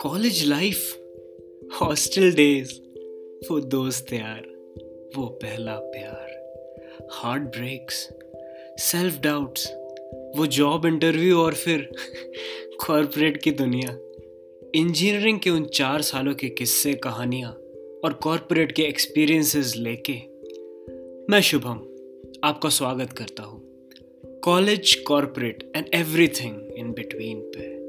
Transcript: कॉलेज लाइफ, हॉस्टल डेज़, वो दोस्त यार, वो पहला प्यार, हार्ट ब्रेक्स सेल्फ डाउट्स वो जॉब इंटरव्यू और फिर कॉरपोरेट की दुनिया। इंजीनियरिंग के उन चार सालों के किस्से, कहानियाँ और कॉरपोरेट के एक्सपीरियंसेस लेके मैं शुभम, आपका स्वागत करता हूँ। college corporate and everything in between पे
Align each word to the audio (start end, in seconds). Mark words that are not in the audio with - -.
कॉलेज 0.00 0.48
लाइफ, 0.48 0.98
हॉस्टल 1.80 2.32
डेज़, 2.32 2.80
वो 3.50 3.60
दोस्त 3.60 4.12
यार, 4.12 4.42
वो 5.16 5.26
पहला 5.26 5.76
प्यार, 5.76 6.26
हार्ट 7.12 7.42
ब्रेक्स 7.42 8.08
सेल्फ 8.78 9.20
डाउट्स 9.20 9.72
वो 10.36 10.46
जॉब 10.46 10.86
इंटरव्यू 10.86 11.38
और 11.38 11.54
फिर 11.54 11.92
कॉरपोरेट 12.86 13.42
की 13.42 13.50
दुनिया। 13.50 13.98
इंजीनियरिंग 14.74 15.40
के 15.40 15.50
उन 15.50 15.64
चार 15.64 16.02
सालों 16.02 16.34
के 16.34 16.48
किस्से, 16.48 16.94
कहानियाँ 16.94 17.52
और 18.04 18.12
कॉरपोरेट 18.12 18.72
के 18.72 18.82
एक्सपीरियंसेस 18.82 19.74
लेके 19.76 20.14
मैं 21.30 21.40
शुभम, 21.40 21.80
आपका 22.44 22.68
स्वागत 22.68 23.12
करता 23.12 23.42
हूँ। 23.42 23.61
college 24.41 24.95
corporate 24.95 25.71
and 25.75 25.85
everything 25.93 26.55
in 26.77 26.91
between 26.91 27.39
पे 27.39 27.80